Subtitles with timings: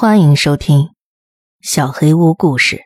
[0.00, 0.78] 欢迎收听
[1.60, 2.76] 《小黑屋故事》。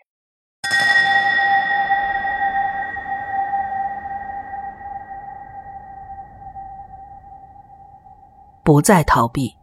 [8.65, 9.55] 不再逃避。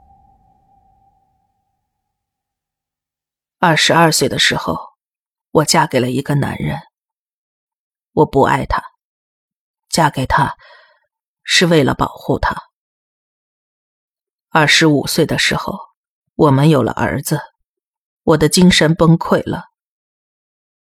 [3.57, 4.77] 二十二岁的时候，
[5.49, 6.79] 我嫁给了一个男人。
[8.11, 8.83] 我不爱他，
[9.89, 10.55] 嫁给他
[11.41, 12.55] 是为了保护他。
[14.49, 15.88] 二十五岁的时候。
[16.39, 17.41] 我们有了儿子，
[18.23, 19.65] 我的精神崩溃了。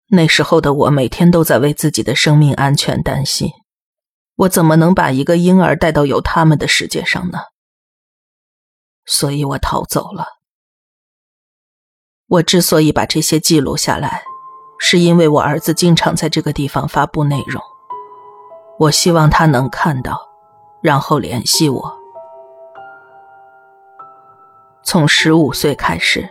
[0.08, 3.52] 那时候的我每天都在为自己的生命安全担心，
[4.36, 7.40] 我怎么能把一个婴儿带到有他们的世界上呢？
[9.06, 10.26] 所以我逃走了。
[12.28, 14.24] 我之所以把这些记录下来，
[14.80, 17.62] 是因为我儿子经常在这个地方发布内容，
[18.80, 20.18] 我希望他能看到，
[20.82, 22.01] 然后联系我。
[24.84, 26.28] 从十五岁开始，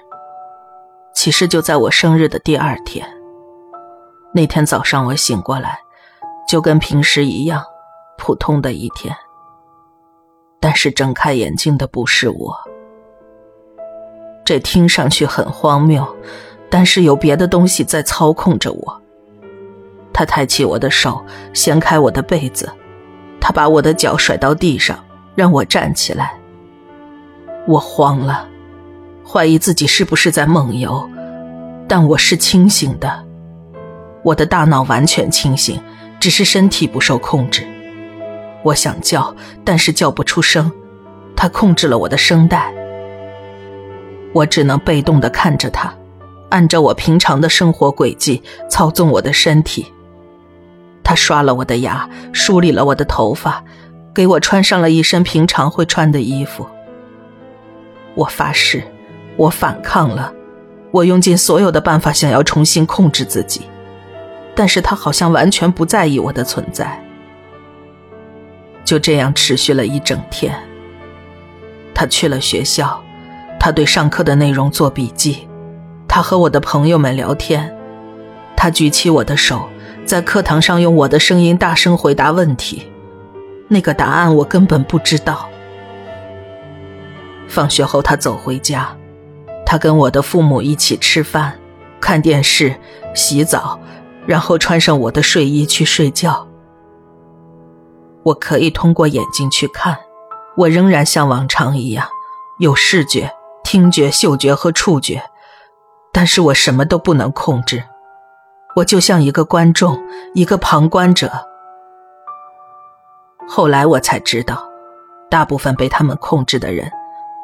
[1.15, 3.07] 其实就在我生日的第二天。
[4.35, 5.79] 那天早上我醒过来，
[6.49, 7.65] 就跟平时一样，
[8.19, 9.15] 普通的一天。
[10.61, 12.57] 但是睁开眼睛的不是我。
[14.45, 16.05] 这听上去很荒谬，
[16.69, 19.03] 但是有别的东西在操控着我。
[20.13, 22.71] 他抬起我的手，掀开我的被子，
[23.41, 24.99] 他把我的脚甩到地上，
[25.37, 26.40] 让我站起来。
[27.71, 28.49] 我慌了，
[29.25, 31.09] 怀疑自己是不是在梦游，
[31.87, 33.25] 但我是清醒的，
[34.25, 35.81] 我的大脑完全清醒，
[36.19, 37.65] 只是身体不受控制。
[38.65, 39.33] 我想叫，
[39.65, 40.69] 但是叫不出声，
[41.37, 42.75] 他控制了我的声带，
[44.33, 45.95] 我只能被动的看着他，
[46.49, 49.87] 按照我平常的生活轨迹操纵我的身体。
[51.05, 53.63] 他刷了我的牙，梳理了我的头发，
[54.13, 56.67] 给我穿上了一身平常会穿的衣服。
[58.15, 58.83] 我发誓，
[59.37, 60.33] 我反抗了，
[60.91, 63.63] 我用尽所有的办法想要重新控制自己，
[64.55, 67.03] 但是他好像完全不在意我的存在。
[68.85, 70.55] 就这样持续了一整天。
[71.95, 73.01] 他去了学校，
[73.59, 75.47] 他对上课的内容做笔记，
[76.09, 77.77] 他和我的朋友们聊天，
[78.57, 79.69] 他举起我的手，
[80.07, 82.91] 在课堂上用我的声音大声回答问题，
[83.69, 85.50] 那个答案我根本不知道。
[87.51, 88.97] 放学后，他走回家，
[89.67, 91.59] 他跟我的父母一起吃饭、
[92.01, 92.75] 看电视、
[93.13, 93.79] 洗澡，
[94.25, 96.47] 然后穿上我的睡衣去睡觉。
[98.23, 99.99] 我可以通过眼睛去看，
[100.57, 102.07] 我仍然像往常一样
[102.61, 103.33] 有视觉、
[103.65, 105.21] 听觉、嗅觉和触觉，
[106.13, 107.83] 但是我什么都不能控制，
[108.77, 110.01] 我就像一个观众，
[110.35, 111.33] 一个旁观者。
[113.49, 114.63] 后来我才知道，
[115.29, 116.89] 大部分被他们控制的人。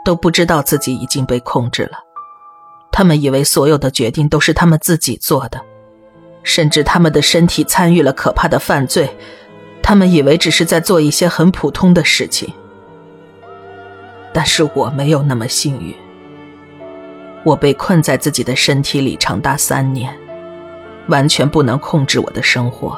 [0.06, 1.98] 都不知道自己已经被控制了，
[2.92, 5.60] 他们以为所有的决定都是他们自己做的，
[6.44, 9.10] 甚至他们的身体参与了可怕的犯罪，
[9.82, 12.48] 他们以为只是在做一些很普通的事情。
[14.32, 15.92] 但是我没有那么幸运，
[17.42, 20.16] 我被困在自己的身体里长达三年，
[21.08, 22.96] 完全不能控制我的生活，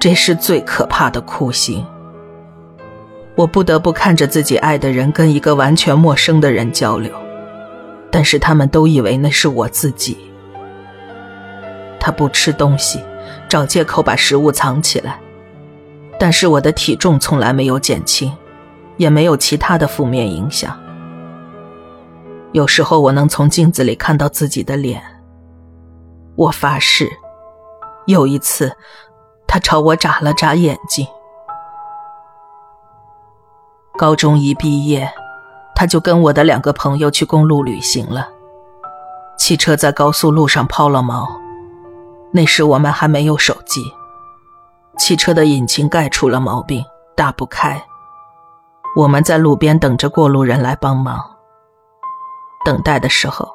[0.00, 1.86] 这是最可怕的酷刑。
[3.34, 7.12] 我不得不看着自己爱的人跟一个完全陌生的人交流，
[8.10, 10.18] 但是他们都以为那是我自己。
[11.98, 13.00] 他不吃东西，
[13.48, 15.18] 找借口把食物藏起来，
[16.18, 18.30] 但是我的体重从来没有减轻，
[18.98, 20.78] 也没有其他的负面影响。
[22.52, 25.02] 有时候我能从镜子里看到自己的脸。
[26.36, 27.08] 我发誓，
[28.06, 28.76] 有一次，
[29.46, 31.06] 他朝我眨了眨眼睛。
[33.98, 35.12] 高中一毕业，
[35.74, 38.28] 他就跟我的两个朋友去公路旅行了。
[39.36, 41.28] 汽车在高速路上抛了锚，
[42.32, 43.82] 那时我们还没有手机。
[44.98, 47.82] 汽车的引擎盖出了毛病，打不开。
[48.96, 51.18] 我们在路边等着过路人来帮忙。
[52.64, 53.48] 等待的时候，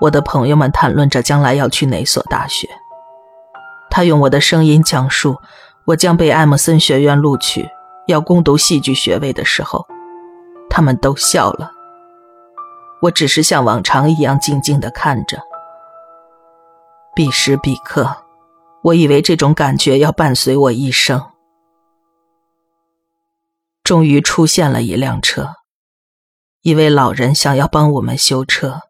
[0.00, 2.68] 我的朋友们谈论着将来要去哪所大学。
[3.90, 5.36] 他用我的声音讲述，
[5.86, 7.68] 我将被艾默森学院录取。
[8.06, 9.86] 要攻读戏剧学位的时候，
[10.70, 11.72] 他们都笑了。
[13.02, 15.40] 我只是像往常一样静静的看着。
[17.14, 18.24] 彼时彼刻，
[18.82, 21.22] 我以为这种感觉要伴随我一生。
[23.82, 25.54] 终于出现了一辆车，
[26.62, 28.80] 一位老人想要帮我们修车，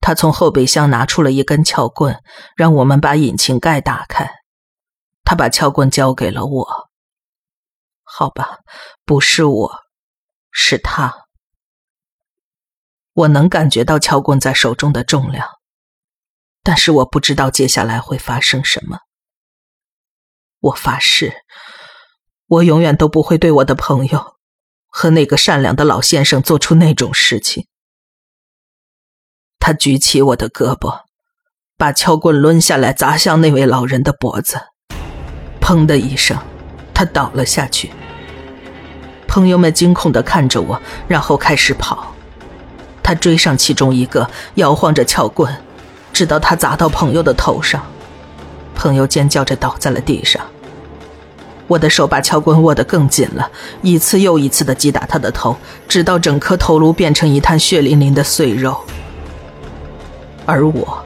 [0.00, 2.22] 他从后备箱拿出了一根撬棍，
[2.56, 4.30] 让我们把引擎盖打开。
[5.24, 6.91] 他把撬棍交给了我。
[8.14, 8.58] 好吧，
[9.06, 9.72] 不是我，
[10.50, 11.24] 是他。
[13.14, 15.48] 我能感觉到撬棍在手中的重量，
[16.62, 18.98] 但是我不知道接下来会发生什么。
[20.60, 21.32] 我发誓，
[22.48, 24.36] 我永远都不会对我的朋友
[24.88, 27.66] 和那个善良的老先生做出那种事情。
[29.58, 31.04] 他举起我的胳膊，
[31.78, 34.60] 把撬棍抡下来砸向那位老人的脖子，
[35.62, 36.38] 砰的一声，
[36.92, 37.90] 他倒了下去。
[39.32, 42.12] 朋友们惊恐地看着我，然后开始跑。
[43.02, 45.50] 他追上其中一个，摇晃着撬棍，
[46.12, 47.82] 直到他砸到朋友的头上。
[48.74, 50.42] 朋友尖叫着倒在了地上。
[51.66, 53.50] 我的手把撬棍握得更紧了，
[53.80, 55.56] 一次又一次地击打他的头，
[55.88, 58.76] 直到整颗头颅变成一滩血淋淋的碎肉。
[60.44, 61.02] 而我，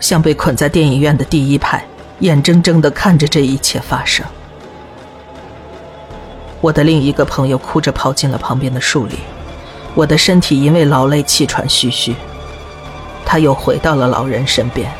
[0.00, 1.86] 像被捆在电影院的第一排，
[2.18, 4.26] 眼睁睁地看着这一切发生。
[6.64, 9.18] 我的另一个朋友哭着跑进了旁边的树林，
[9.94, 12.14] 我的身体因为劳累气喘吁吁。
[13.22, 14.90] 他又回到了老人身边。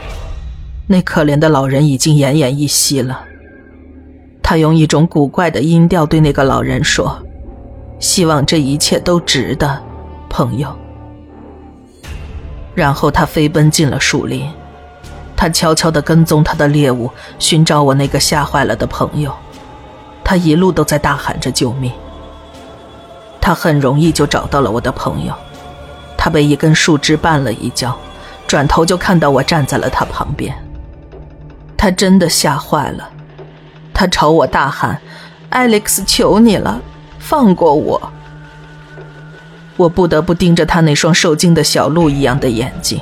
[0.86, 3.24] 那可怜的老人已经奄奄一息了。
[4.42, 7.18] 他用一种古怪的音调对那个老人说
[7.98, 9.82] ：“希望这一切都值得，
[10.28, 10.68] 朋友。”
[12.76, 14.46] 然后他飞奔进了树林，
[15.34, 19.32] 他悄悄地跟踪他的猎物，寻找我那个吓坏了的朋友。
[20.34, 21.92] 他一路都在大喊着救命。
[23.40, 25.32] 他很容易就找到了我的朋友，
[26.16, 27.96] 他被一根树枝绊了一跤，
[28.44, 30.52] 转头就看到我站在了他旁边。
[31.76, 33.08] 他真的吓坏了，
[33.92, 35.00] 他朝我大喊
[35.52, 36.80] ：“Alex，求你了，
[37.20, 38.12] 放过我！”
[39.78, 43.00] 我不得不盯着他那双受惊的小鹿一样的眼睛，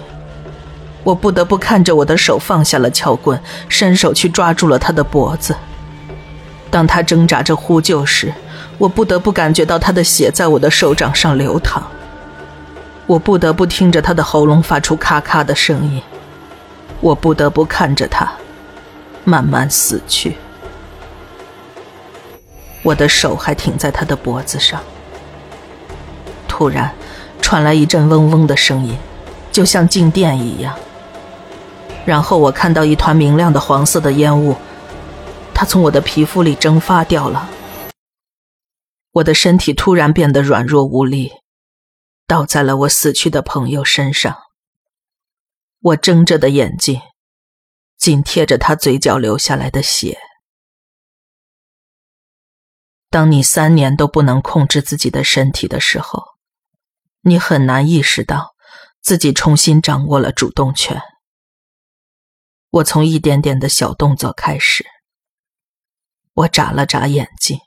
[1.02, 3.40] 我不得不看着我的手放下了撬棍，
[3.70, 5.56] 伸手去抓住了他的脖子。
[6.73, 8.33] 当他挣扎着呼救时，
[8.79, 11.83] 我不得不感觉到他的血在我的手掌上流淌。
[13.07, 16.01] 我不得不听着他的喉咙发出咔咔的声音，
[17.01, 18.33] 我不得不看着他。
[19.25, 20.37] 慢慢死去，
[22.83, 24.81] 我的手还停在他的脖子上。
[26.49, 26.91] 突然，
[27.43, 28.97] 传来一阵嗡嗡的声音，
[29.53, 30.75] 就像静电一样。
[32.07, 34.57] 然后我看到一团明亮的黄色的烟雾，
[35.62, 37.49] 它从我的皮肤里蒸发掉了。
[39.12, 41.35] 我的身体突然变得软弱无力，
[42.26, 44.37] 倒在了我死去的朋友身上。
[45.79, 47.00] 我睁着的眼睛。
[47.97, 50.19] 紧贴着他嘴角流下来的血。
[53.08, 56.25] 当你三年都不能控制自己的身体的时候，
[57.20, 58.56] 你很难意识到
[59.00, 61.00] 自己重新掌握了主动权。
[62.70, 64.85] 我从一点点的小动作开始。
[66.34, 67.58] 我眨了眨眼睛，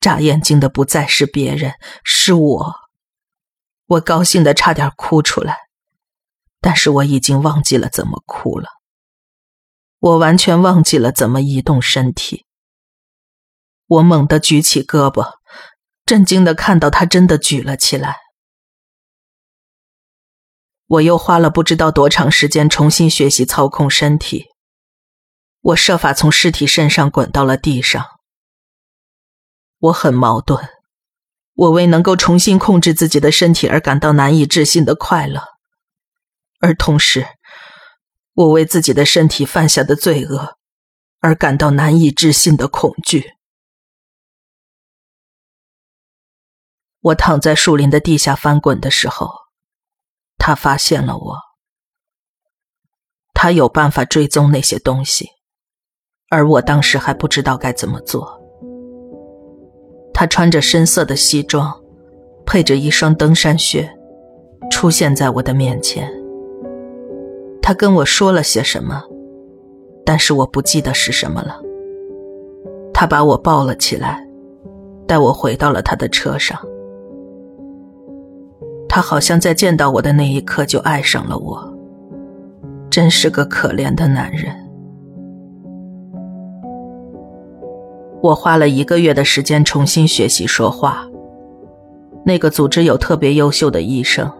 [0.00, 1.74] 眨眼睛的不再是别人，
[2.04, 2.74] 是我。
[3.86, 5.56] 我高兴的差点哭出来。
[6.62, 8.68] 但是我已经忘记了怎么哭了，
[9.98, 12.44] 我完全忘记了怎么移动身体。
[13.86, 15.38] 我猛地举起胳膊，
[16.04, 18.18] 震惊的看到他真的举了起来。
[20.86, 24.48] 我又花了不知道多长时间重新学习操控身体。
[25.60, 28.04] 我设法从尸体身上滚到了地上。
[29.78, 30.68] 我很矛盾，
[31.54, 35.42] 我为能够重新控制自己的身体而感到难以置信的快乐。
[36.60, 37.26] 而同时，
[38.34, 40.58] 我为自己的身体犯下的罪恶
[41.20, 43.32] 而感到难以置信的恐惧。
[47.00, 49.30] 我躺在树林的地下翻滚的时候，
[50.36, 51.38] 他发现了我。
[53.32, 55.30] 他有办法追踪那些东西，
[56.30, 58.40] 而我当时还不知道该怎么做。
[60.14, 61.74] 他穿着深色的西装，
[62.46, 63.90] 配着一双登山靴，
[64.70, 66.08] 出现在我的面前。
[67.60, 69.02] 他跟我说了些什么，
[70.04, 71.60] 但是我不记得是什么了。
[72.94, 74.24] 他把我抱了起来，
[75.06, 76.56] 带我回到了他的车上。
[78.88, 81.74] 他好像在见到我的那一刻就爱上了我，
[82.88, 84.69] 真是个可怜的男人。
[88.22, 91.06] 我花了一个月的时间重新学习说话。
[92.24, 94.30] 那个组织有特别优秀的医生。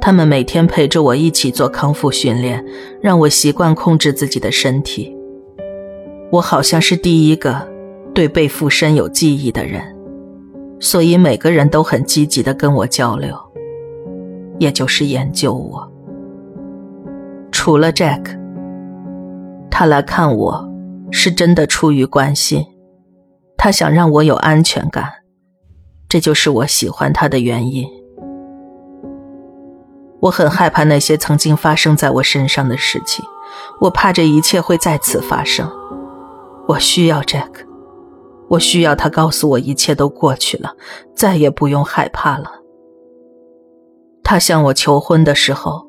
[0.00, 2.62] 他们每天陪着我一起做康复训练，
[3.00, 5.16] 让我习惯控制自己的身体。
[6.30, 7.66] 我好像是第一个
[8.12, 9.82] 对被附身有记忆的人，
[10.78, 13.34] 所以每个人都很积极的跟我交流，
[14.58, 15.90] 也就是研究我。
[17.50, 18.38] 除了 Jack，
[19.70, 20.68] 他来看我
[21.10, 22.62] 是真的出于关心，
[23.64, 25.10] 他想让我有安全感，
[26.06, 27.88] 这就是我喜欢他的原因。
[30.20, 33.24] 我很害怕那些曾经发生在我身上的事情，
[33.80, 35.66] 我怕这一切会再次发生。
[36.68, 37.66] 我需要 Jack，
[38.50, 40.74] 我需要他告诉我一切都过去了，
[41.16, 42.50] 再也不用害怕了。
[44.22, 45.86] 他向我求婚的时候，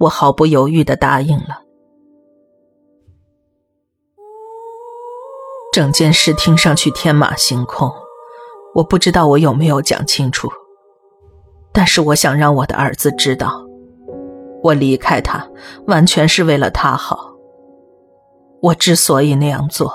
[0.00, 1.62] 我毫不犹豫的答应了。
[5.76, 7.92] 整件事听上去天马行空，
[8.74, 10.48] 我不知道我有没有讲清楚。
[11.70, 13.62] 但是我想让我的儿子知道，
[14.62, 15.46] 我离开他
[15.86, 17.30] 完全是为了他好。
[18.62, 19.92] 我之所以那样做，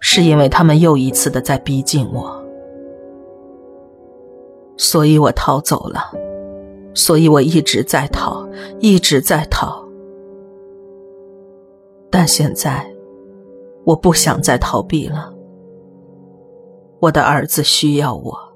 [0.00, 2.42] 是因为他们又一次的在逼近我，
[4.78, 6.10] 所以我逃走了，
[6.94, 9.84] 所以我一直在逃，一直在逃。
[12.10, 12.89] 但现在，
[13.84, 15.34] 我不想再逃避了。
[17.00, 18.50] 我的儿子需要我。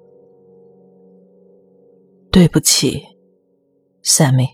[2.31, 3.03] 对不起
[4.03, 4.54] ，Sammy。